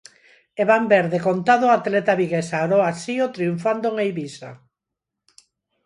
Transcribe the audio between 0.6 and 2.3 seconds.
E van ver decontado a atleta